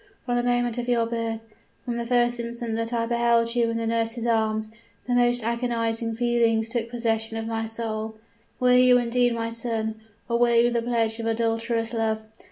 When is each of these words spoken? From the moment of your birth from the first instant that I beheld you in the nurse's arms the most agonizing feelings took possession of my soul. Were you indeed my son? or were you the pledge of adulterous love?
From 0.25 0.35
the 0.35 0.41
moment 0.41 0.79
of 0.79 0.87
your 0.87 1.05
birth 1.05 1.41
from 1.85 1.97
the 1.97 2.07
first 2.07 2.39
instant 2.39 2.75
that 2.75 2.91
I 2.91 3.05
beheld 3.05 3.53
you 3.53 3.69
in 3.69 3.77
the 3.77 3.85
nurse's 3.85 4.25
arms 4.25 4.71
the 5.05 5.13
most 5.13 5.43
agonizing 5.43 6.15
feelings 6.15 6.67
took 6.67 6.89
possession 6.89 7.37
of 7.37 7.45
my 7.45 7.67
soul. 7.67 8.15
Were 8.59 8.73
you 8.73 8.97
indeed 8.97 9.35
my 9.35 9.51
son? 9.51 10.01
or 10.27 10.39
were 10.39 10.55
you 10.55 10.71
the 10.71 10.81
pledge 10.81 11.19
of 11.19 11.27
adulterous 11.27 11.93
love? 11.93 12.25